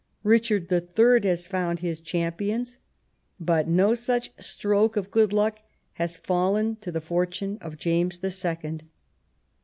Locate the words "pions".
2.33-2.77